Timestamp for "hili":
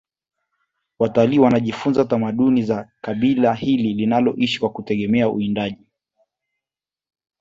3.53-3.93